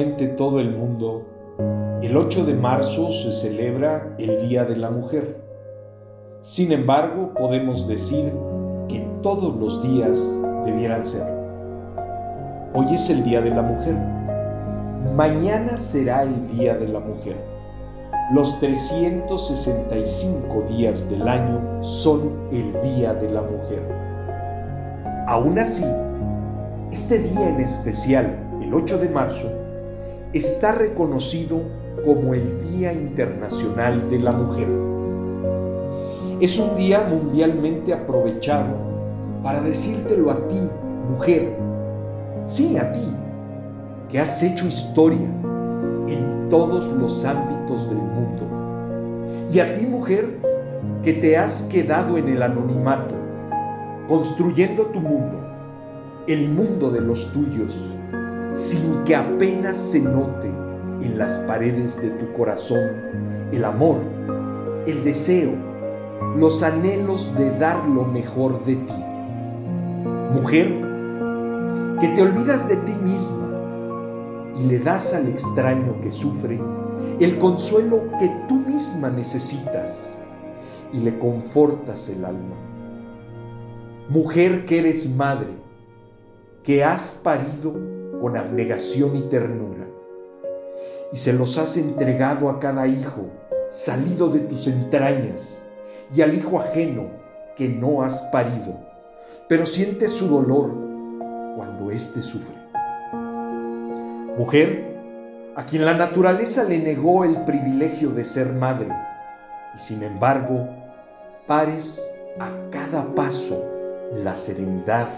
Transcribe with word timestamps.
Todo 0.00 0.60
el 0.60 0.70
mundo, 0.70 1.26
el 2.00 2.16
8 2.16 2.46
de 2.46 2.54
marzo 2.54 3.12
se 3.12 3.34
celebra 3.34 4.14
el 4.16 4.48
Día 4.48 4.64
de 4.64 4.76
la 4.76 4.90
Mujer. 4.90 5.36
Sin 6.40 6.72
embargo, 6.72 7.34
podemos 7.34 7.86
decir 7.86 8.32
que 8.88 9.06
todos 9.22 9.54
los 9.56 9.82
días 9.82 10.18
debieran 10.64 11.04
ser. 11.04 11.26
Hoy 12.72 12.94
es 12.94 13.10
el 13.10 13.24
Día 13.24 13.42
de 13.42 13.50
la 13.50 13.60
Mujer. 13.60 13.94
Mañana 15.14 15.76
será 15.76 16.22
el 16.22 16.48
Día 16.48 16.78
de 16.78 16.88
la 16.88 17.00
Mujer. 17.00 17.36
Los 18.32 18.58
365 18.58 20.62
días 20.70 21.10
del 21.10 21.28
año 21.28 21.84
son 21.84 22.48
el 22.50 22.72
Día 22.80 23.12
de 23.12 23.28
la 23.28 23.42
Mujer. 23.42 23.82
Aún 25.26 25.58
así, 25.58 25.84
este 26.90 27.18
día 27.18 27.50
en 27.50 27.60
especial 27.60 28.34
el 28.62 28.72
8 28.72 28.96
de 28.96 29.10
marzo, 29.10 29.59
está 30.32 30.72
reconocido 30.72 31.60
como 32.04 32.34
el 32.34 32.62
Día 32.70 32.92
Internacional 32.92 34.08
de 34.10 34.18
la 34.20 34.32
Mujer. 34.32 34.68
Es 36.40 36.58
un 36.58 36.76
día 36.76 37.00
mundialmente 37.00 37.92
aprovechado 37.92 38.76
para 39.42 39.60
decírtelo 39.60 40.30
a 40.30 40.46
ti, 40.48 40.60
mujer, 41.10 41.56
sí 42.44 42.76
a 42.78 42.92
ti, 42.92 43.14
que 44.08 44.20
has 44.20 44.42
hecho 44.42 44.66
historia 44.66 45.28
en 46.08 46.48
todos 46.48 46.88
los 46.88 47.24
ámbitos 47.24 47.88
del 47.88 47.98
mundo. 47.98 49.26
Y 49.52 49.58
a 49.58 49.72
ti, 49.72 49.84
mujer, 49.84 50.38
que 51.02 51.12
te 51.14 51.36
has 51.36 51.62
quedado 51.64 52.16
en 52.18 52.28
el 52.28 52.42
anonimato, 52.42 53.14
construyendo 54.08 54.86
tu 54.86 55.00
mundo, 55.00 55.38
el 56.26 56.48
mundo 56.48 56.90
de 56.90 57.00
los 57.00 57.32
tuyos, 57.32 57.96
sin 58.52 59.04
que 59.04 59.14
apenas 59.14 59.76
se 59.76 60.00
note 60.00 60.48
en 61.02 61.18
las 61.18 61.38
paredes 61.40 62.00
de 62.00 62.10
tu 62.10 62.32
corazón 62.32 62.90
el 63.52 63.64
amor, 63.64 63.98
el 64.86 65.04
deseo, 65.04 65.52
los 66.36 66.62
anhelos 66.62 67.34
de 67.36 67.50
dar 67.58 67.86
lo 67.86 68.04
mejor 68.04 68.64
de 68.64 68.76
ti. 68.76 69.04
Mujer, 70.32 70.68
que 72.00 72.08
te 72.08 72.22
olvidas 72.22 72.68
de 72.68 72.76
ti 72.76 72.92
misma 73.02 73.48
y 74.56 74.66
le 74.66 74.78
das 74.78 75.14
al 75.14 75.28
extraño 75.28 76.00
que 76.00 76.10
sufre 76.10 76.60
el 77.18 77.38
consuelo 77.38 78.02
que 78.18 78.30
tú 78.48 78.56
misma 78.56 79.10
necesitas 79.10 80.18
y 80.92 81.00
le 81.00 81.18
confortas 81.18 82.08
el 82.08 82.24
alma. 82.24 82.56
Mujer 84.08 84.64
que 84.64 84.80
eres 84.80 85.08
madre, 85.08 85.48
que 86.62 86.82
has 86.84 87.14
parido 87.22 87.99
con 88.20 88.36
abnegación 88.36 89.16
y 89.16 89.22
ternura, 89.22 89.86
y 91.12 91.16
se 91.16 91.32
los 91.32 91.58
has 91.58 91.76
entregado 91.76 92.48
a 92.48 92.58
cada 92.58 92.86
hijo 92.86 93.28
salido 93.68 94.28
de 94.28 94.40
tus 94.40 94.66
entrañas 94.66 95.62
y 96.14 96.22
al 96.22 96.34
hijo 96.34 96.60
ajeno 96.60 97.08
que 97.56 97.68
no 97.68 98.02
has 98.02 98.22
parido, 98.32 98.78
pero 99.48 99.66
sientes 99.66 100.10
su 100.10 100.28
dolor 100.28 100.72
cuando 101.56 101.90
éste 101.90 102.22
sufre. 102.22 102.54
Mujer, 104.36 104.90
a 105.56 105.64
quien 105.66 105.84
la 105.84 105.94
naturaleza 105.94 106.64
le 106.64 106.78
negó 106.78 107.24
el 107.24 107.44
privilegio 107.44 108.10
de 108.10 108.24
ser 108.24 108.52
madre, 108.52 108.88
y 109.74 109.78
sin 109.78 110.02
embargo, 110.02 110.68
pares 111.46 112.00
a 112.38 112.50
cada 112.70 113.14
paso 113.14 113.64
la 114.14 114.34
serenidad, 114.36 115.08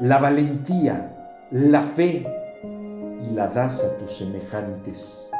la 0.00 0.18
valentía, 0.18 1.21
la 1.52 1.82
fe 1.82 2.26
y 3.20 3.34
la 3.34 3.46
das 3.46 3.84
a 3.84 3.98
tus 3.98 4.16
semejantes. 4.16 5.30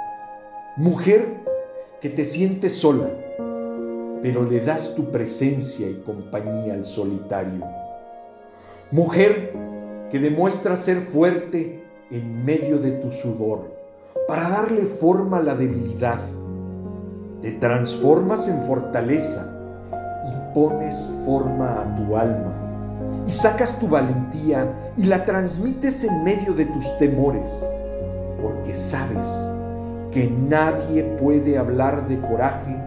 Mujer 0.77 1.41
que 2.03 2.11
te 2.11 2.27
sientes 2.27 2.77
sola, 2.77 3.09
pero 4.21 4.45
le 4.45 4.61
das 4.61 4.95
tu 4.95 5.11
presencia 5.11 5.89
y 5.89 6.03
compañía 6.05 6.75
al 6.75 6.85
solitario. 6.85 7.65
Mujer 8.91 9.55
que 10.11 10.19
demuestra 10.19 10.77
ser 10.77 10.99
fuerte 10.99 11.83
en 12.11 12.45
medio 12.45 12.77
de 12.77 12.91
tu 12.91 13.11
sudor 13.11 13.75
para 14.29 14.51
darle 14.51 14.83
forma 14.83 15.39
a 15.39 15.43
la 15.43 15.55
debilidad. 15.55 16.21
Te 17.41 17.53
transformas 17.53 18.49
en 18.49 18.61
fortaleza 18.63 19.51
y 20.27 20.55
pones 20.55 21.09
forma 21.25 21.81
a 21.81 21.97
tu 21.97 22.15
alma 22.19 22.62
y 23.27 23.31
sacas 23.31 23.79
tu 23.79 23.89
valentía 23.89 24.93
y 24.97 25.05
la 25.05 25.25
transmites 25.25 26.05
en 26.05 26.25
medio 26.25 26.55
de 26.55 26.67
tus 26.67 26.97
temores, 26.99 27.65
porque 28.41 28.75
sabes 28.75 29.51
que 30.11 30.29
nadie 30.29 31.05
puede 31.21 31.57
hablar 31.57 32.07
de 32.09 32.21
coraje 32.21 32.83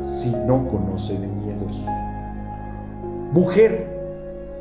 si 0.00 0.30
no 0.30 0.66
conoce 0.68 1.18
de 1.18 1.26
miedos. 1.26 1.84
Mujer, 3.32 3.98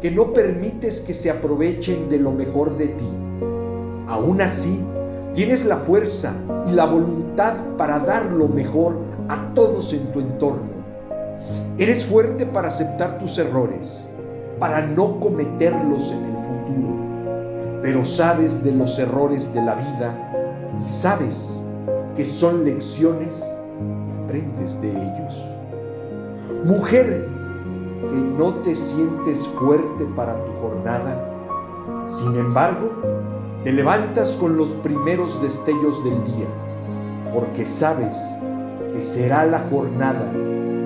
que 0.01 0.11
no 0.11 0.33
permites 0.33 1.01
que 1.01 1.13
se 1.13 1.29
aprovechen 1.29 2.07
de 2.09 2.19
lo 2.19 2.31
mejor 2.31 2.77
de 2.77 2.89
ti. 2.89 3.09
Aún 4.07 4.41
así, 4.41 4.85
tienes 5.33 5.65
la 5.65 5.77
fuerza 5.77 6.33
y 6.69 6.73
la 6.73 6.85
voluntad 6.85 7.55
para 7.77 7.99
dar 7.99 8.31
lo 8.31 8.47
mejor 8.47 8.99
a 9.27 9.53
todos 9.53 9.93
en 9.93 10.11
tu 10.11 10.19
entorno. 10.19 10.77
Eres 11.77 12.05
fuerte 12.05 12.45
para 12.45 12.67
aceptar 12.67 13.17
tus 13.17 13.37
errores 13.37 14.09
para 14.59 14.81
no 14.81 15.19
cometerlos 15.19 16.11
en 16.11 16.23
el 16.23 16.35
futuro. 16.37 17.81
Pero 17.81 18.05
sabes 18.05 18.63
de 18.63 18.71
los 18.71 18.97
errores 18.99 19.53
de 19.53 19.61
la 19.61 19.75
vida 19.75 20.73
y 20.79 20.87
sabes 20.87 21.65
que 22.15 22.25
son 22.25 22.65
lecciones 22.65 23.57
y 23.79 24.23
aprendes 24.23 24.81
de 24.81 24.91
ellos. 24.91 25.45
Mujer 26.63 27.27
que 28.09 28.15
no 28.15 28.55
te 28.55 28.73
sientes 28.73 29.39
fuerte 29.59 30.05
para 30.15 30.33
tu 30.45 30.51
jornada, 30.53 31.23
sin 32.05 32.35
embargo, 32.35 32.89
te 33.63 33.71
levantas 33.71 34.35
con 34.37 34.57
los 34.57 34.69
primeros 34.75 35.41
destellos 35.41 36.03
del 36.03 36.23
día, 36.23 36.47
porque 37.33 37.65
sabes 37.65 38.37
que 38.93 39.01
será 39.01 39.45
la 39.45 39.59
jornada 39.59 40.31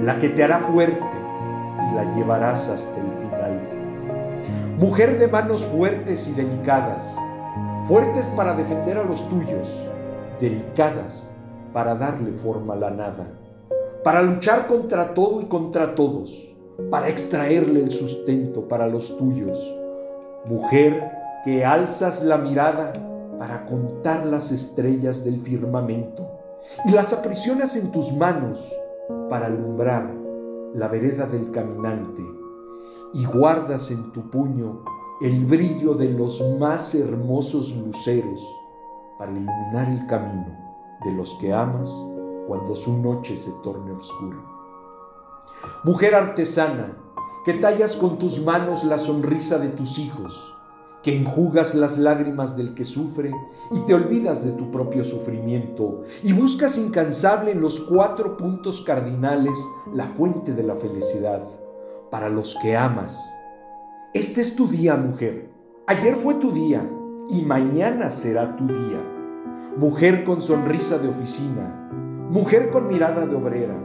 la 0.03 0.17
que 0.17 0.29
te 0.29 0.43
hará 0.43 0.59
fuerte 0.59 0.99
y 0.99 1.95
la 1.95 2.15
llevarás 2.15 2.67
hasta 2.69 2.99
el 2.99 3.10
fin 3.29 3.81
mujer 4.81 5.19
de 5.19 5.27
manos 5.27 5.63
fuertes 5.63 6.27
y 6.27 6.31
delicadas, 6.33 7.15
fuertes 7.85 8.25
para 8.35 8.55
defender 8.55 8.97
a 8.97 9.03
los 9.03 9.29
tuyos, 9.29 9.87
delicadas 10.39 11.31
para 11.71 11.93
darle 11.93 12.31
forma 12.31 12.73
a 12.73 12.77
la 12.77 12.89
nada, 12.89 13.31
para 14.03 14.23
luchar 14.23 14.65
contra 14.65 15.13
todo 15.13 15.39
y 15.39 15.45
contra 15.45 15.93
todos, 15.93 16.55
para 16.89 17.09
extraerle 17.09 17.81
el 17.83 17.91
sustento 17.91 18.67
para 18.67 18.87
los 18.87 19.15
tuyos, 19.17 19.71
mujer 20.45 21.11
que 21.45 21.63
alzas 21.63 22.23
la 22.23 22.39
mirada 22.39 22.93
para 23.37 23.67
contar 23.67 24.25
las 24.25 24.51
estrellas 24.51 25.23
del 25.23 25.41
firmamento 25.41 26.27
y 26.85 26.91
las 26.91 27.13
aprisionas 27.13 27.75
en 27.75 27.91
tus 27.91 28.11
manos 28.13 28.67
para 29.29 29.45
alumbrar 29.45 30.11
la 30.73 30.87
vereda 30.87 31.27
del 31.27 31.51
caminante 31.51 32.40
y 33.13 33.25
guardas 33.25 33.91
en 33.91 34.11
tu 34.11 34.29
puño 34.29 34.83
el 35.21 35.45
brillo 35.45 35.93
de 35.93 36.09
los 36.09 36.41
más 36.59 36.95
hermosos 36.95 37.75
luceros 37.75 38.41
para 39.17 39.31
iluminar 39.31 39.89
el 39.89 40.07
camino 40.07 40.57
de 41.03 41.11
los 41.11 41.35
que 41.35 41.53
amas 41.53 42.07
cuando 42.47 42.75
su 42.75 42.97
noche 42.97 43.37
se 43.37 43.51
torne 43.63 43.91
oscura. 43.91 44.37
Mujer 45.83 46.15
artesana, 46.15 46.97
que 47.45 47.53
tallas 47.53 47.95
con 47.95 48.17
tus 48.17 48.43
manos 48.43 48.83
la 48.83 48.97
sonrisa 48.97 49.59
de 49.59 49.69
tus 49.69 49.99
hijos, 49.99 50.55
que 51.03 51.15
enjugas 51.15 51.75
las 51.75 51.97
lágrimas 51.97 52.57
del 52.57 52.73
que 52.73 52.85
sufre 52.85 53.31
y 53.71 53.79
te 53.81 53.93
olvidas 53.93 54.43
de 54.43 54.51
tu 54.53 54.71
propio 54.71 55.03
sufrimiento 55.03 56.01
y 56.23 56.33
buscas 56.33 56.77
incansable 56.77 57.51
en 57.51 57.61
los 57.61 57.79
cuatro 57.79 58.37
puntos 58.37 58.81
cardinales 58.81 59.57
la 59.93 60.07
fuente 60.07 60.53
de 60.53 60.63
la 60.63 60.75
felicidad 60.75 61.43
para 62.11 62.29
los 62.29 62.55
que 62.61 62.75
amas. 62.75 63.39
Este 64.13 64.41
es 64.41 64.55
tu 64.55 64.67
día, 64.67 64.97
mujer. 64.97 65.49
Ayer 65.87 66.15
fue 66.15 66.35
tu 66.35 66.51
día 66.51 66.87
y 67.29 67.41
mañana 67.41 68.09
será 68.09 68.55
tu 68.57 68.67
día. 68.67 69.01
Mujer 69.77 70.25
con 70.25 70.41
sonrisa 70.41 70.99
de 70.99 71.07
oficina, 71.07 71.89
mujer 72.29 72.69
con 72.69 72.89
mirada 72.89 73.25
de 73.25 73.35
obrera, 73.35 73.77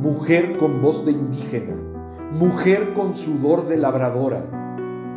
mujer 0.00 0.56
con 0.56 0.80
voz 0.80 1.04
de 1.04 1.12
indígena, 1.12 1.76
mujer 2.32 2.94
con 2.94 3.14
sudor 3.14 3.66
de 3.66 3.76
labradora, 3.76 4.42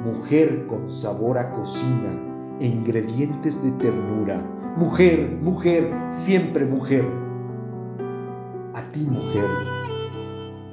mujer 0.03 0.67
con 0.67 0.89
sabor 0.89 1.37
a 1.37 1.51
cocina 1.51 2.57
e 2.59 2.67
ingredientes 2.67 3.63
de 3.63 3.71
ternura. 3.71 4.45
Mujer, 4.75 5.39
mujer, 5.41 5.89
siempre 6.09 6.65
mujer. 6.65 7.05
A 8.73 8.91
ti, 8.91 9.05
mujer 9.05 9.80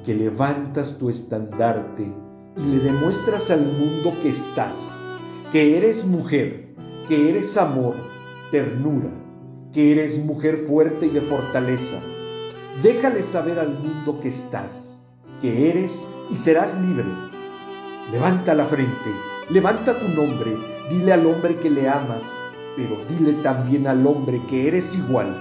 que 0.05 0.15
levantas 0.15 0.97
tu 0.97 1.09
estandarte 1.09 2.13
y 2.57 2.61
le 2.61 2.79
demuestras 2.79 3.51
al 3.51 3.65
mundo 3.65 4.17
que 4.21 4.29
estás, 4.29 5.03
que 5.51 5.77
eres 5.77 6.05
mujer, 6.05 6.73
que 7.07 7.29
eres 7.29 7.57
amor, 7.57 7.95
ternura, 8.51 9.09
que 9.73 9.91
eres 9.91 10.23
mujer 10.23 10.65
fuerte 10.67 11.07
y 11.07 11.09
de 11.09 11.21
fortaleza. 11.21 11.99
Déjale 12.81 13.21
saber 13.21 13.59
al 13.59 13.77
mundo 13.79 14.19
que 14.19 14.29
estás, 14.29 15.03
que 15.41 15.69
eres 15.69 16.09
y 16.29 16.35
serás 16.35 16.79
libre. 16.79 17.09
Levanta 18.11 18.53
la 18.53 18.65
frente, 18.65 19.09
levanta 19.49 19.99
tu 19.99 20.07
nombre, 20.07 20.55
dile 20.89 21.13
al 21.13 21.25
hombre 21.25 21.57
que 21.57 21.69
le 21.69 21.87
amas, 21.87 22.31
pero 22.75 22.97
dile 23.07 23.33
también 23.43 23.87
al 23.87 24.05
hombre 24.07 24.41
que 24.47 24.67
eres 24.67 24.95
igual, 24.95 25.35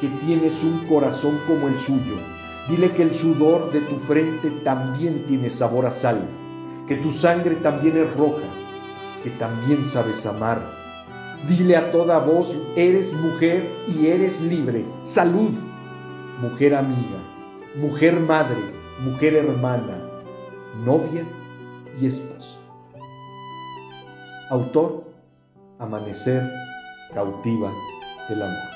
que 0.00 0.08
tienes 0.24 0.62
un 0.62 0.86
corazón 0.86 1.38
como 1.46 1.68
el 1.68 1.76
suyo. 1.76 2.35
Dile 2.68 2.92
que 2.92 3.02
el 3.02 3.14
sudor 3.14 3.70
de 3.70 3.80
tu 3.80 3.98
frente 4.00 4.50
también 4.50 5.24
tiene 5.26 5.48
sabor 5.48 5.86
a 5.86 5.90
sal, 5.90 6.26
que 6.86 6.96
tu 6.96 7.10
sangre 7.10 7.56
también 7.56 7.96
es 7.96 8.12
roja, 8.16 8.42
que 9.22 9.30
también 9.30 9.84
sabes 9.84 10.26
amar. 10.26 10.60
Dile 11.46 11.76
a 11.76 11.92
toda 11.92 12.18
voz, 12.18 12.56
eres 12.74 13.12
mujer 13.12 13.68
y 13.86 14.06
eres 14.06 14.40
libre. 14.40 14.84
Salud, 15.02 15.52
mujer 16.40 16.74
amiga, 16.74 17.22
mujer 17.76 18.18
madre, 18.18 18.58
mujer 19.00 19.34
hermana, 19.34 19.98
novia 20.84 21.24
y 22.00 22.06
esposa. 22.06 22.58
Autor, 24.50 25.06
Amanecer 25.78 26.42
cautiva 27.12 27.70
del 28.30 28.42
amor. 28.42 28.70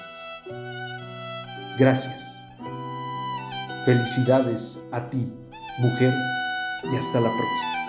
Gracias. 1.78 2.39
Felicidades 3.84 4.78
a 4.92 5.08
ti, 5.08 5.32
mujer, 5.78 6.12
y 6.92 6.96
hasta 6.96 7.20
la 7.20 7.28
próxima. 7.28 7.79